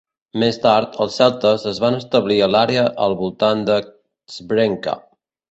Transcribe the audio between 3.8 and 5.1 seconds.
Crvenka.